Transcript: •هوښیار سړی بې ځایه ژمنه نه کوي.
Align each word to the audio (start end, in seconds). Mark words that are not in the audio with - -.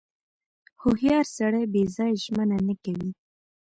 •هوښیار 0.81 1.25
سړی 1.37 1.63
بې 1.73 1.83
ځایه 1.95 2.21
ژمنه 2.23 2.57
نه 2.67 2.75
کوي. 2.83 3.09